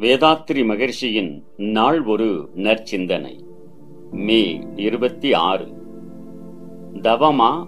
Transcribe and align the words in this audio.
வேதாத்ரி 0.00 0.64
மகிழ்ச்சியின் 0.64 1.44
நாள் 1.56 2.04
ஒரு 2.04 2.48
நற்சிந்தனை. 2.56 3.38
மே 4.10 4.66
இருபத்தி 4.76 5.34
ஆறு. 5.34 5.66
தவமா 7.02 7.66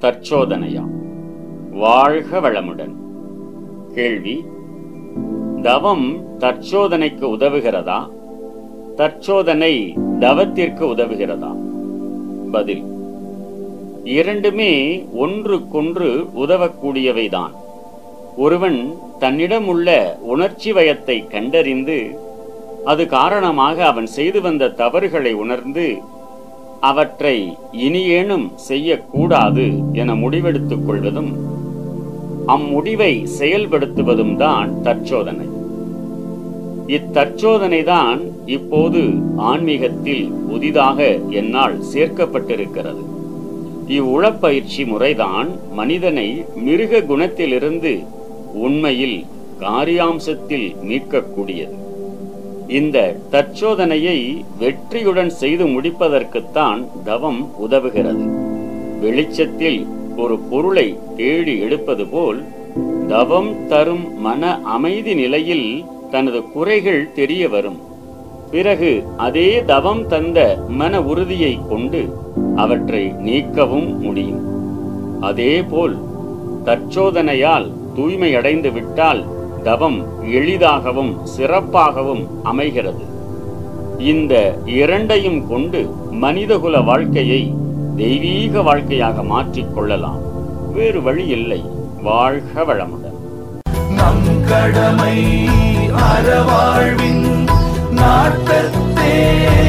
தற்சோதனையா? 0.00 0.84
வாழ்க 1.70 2.40
வளமுடன். 2.40 2.94
கேள்வி 3.94 4.44
தவம் 5.62 6.38
தற்சோதனைக்கு 6.38 7.26
உதவுகிறதா? 7.26 8.10
தற்சோதனை 8.96 9.94
தவத்திற்கு 10.20 10.84
உதவுகிறதா? 10.84 11.56
பதில் 12.52 12.82
இரண்டுமே 14.04 15.04
ஒன்றுக்கொன்று 15.14 16.26
உதவக்கூடியவைதான். 16.36 17.66
ஒருவன் 18.42 18.78
தன்னிடம் 19.22 19.66
உள்ள 19.72 19.88
உணர்ச்சி 20.32 20.70
வயத்தை 20.72 21.16
கண்டறிந்து 21.34 21.98
அது 22.90 23.02
காரணமாக 23.16 23.76
அவன் 23.86 24.08
செய்து 24.16 24.40
வந்த 24.40 24.72
தவறுகளை 24.80 25.32
உணர்ந்து 25.44 25.86
அவற்றை 26.90 27.36
இனியேனும் 27.86 28.46
செய்யக்கூடாது 28.68 29.66
என 30.00 30.14
முடிவெடுத்துக் 30.14 30.86
கொள்வதும் 30.86 31.32
அம்முடிவை 32.54 33.12
செயல்படுத்துவதும் 33.38 34.36
தான் 34.36 34.70
தற்சோதனை. 34.82 35.48
இத்தற்சோதனைதான் 36.96 38.20
இப்போது 38.56 39.00
ஆன்மீகத்தில் 39.50 40.24
புதிதாக 40.50 41.08
என்னால் 41.40 41.76
சேர்க்கப்பட்டிருக்கிறது. 41.92 43.02
இவ்வுளப்பயிற்சி 43.96 44.82
முறைதான் 44.92 45.50
மனிதனை 45.80 46.28
மிருக 46.66 47.02
குணத்திலிருந்து 47.10 47.92
உண்மையில் 48.54 49.24
காரியாம்சத்தில் 49.60 50.76
மீட்கக்கூடியது. 50.88 51.76
இந்த 52.68 53.16
தற்சோதனையை 53.32 54.44
வெற்றியுடன் 54.58 55.30
செய்து 55.30 55.66
முடிப்பதற்குத்தான் 55.66 56.86
தவம் 57.04 57.50
உதவுகிறது. 57.68 58.24
வெளிச்சத்தில் 59.00 59.86
ஒரு 60.16 60.38
பொருளை 60.38 60.98
தேடி 61.16 61.58
எடுப்பது 61.58 62.06
போல் 62.06 62.44
தவம் 63.08 63.66
தரும் 63.66 64.20
மன 64.20 64.60
அமைதி 64.62 65.14
நிலையில் 65.14 65.84
தனது 66.10 66.42
குறைகள் 66.42 67.12
தெரிய 67.12 67.48
வரும். 67.48 67.78
பிறகு 68.50 69.04
அதே 69.16 69.64
தவம் 69.64 70.06
தந்த 70.06 70.64
மன 70.68 71.02
உறுதியை 71.02 71.60
கொண்டு 71.68 72.14
அவற்றை 72.56 73.04
நீக்கவும் 73.06 73.98
முடியும். 73.98 74.42
அதேபோல் 75.20 75.96
தற்சோதனையால் 76.64 77.72
தூய்மை 77.98 78.34
அடைந்து 78.34 78.70
விட்டால் 78.70 79.24
தவம் 79.62 80.24
எளிதாகவும் 80.32 81.20
சிறப்பாகவும் 81.38 82.26
அமைகிறது. 82.42 83.04
இந்த 83.98 84.58
இரண்டையும் 84.66 85.48
கொண்டு 85.48 85.94
மனிதகுல 86.10 86.80
வாழ்க்கையை 86.80 87.54
தெய்வீக 87.96 88.62
வாழ்க்கையாக 88.62 89.22
மாற்றிக் 89.22 89.74
கொள்ளலாம். 89.74 90.18
வேறு 90.72 91.02
வழி 91.02 91.26
இல்லை. 91.26 91.64
வாழ்க 92.02 92.62
வளமுடன். 92.62 93.16
நம் 93.94 94.44
கடமை 94.48 95.48
அறவாழ்வின் 95.88 97.46
நாட்டத்தே. 97.90 99.67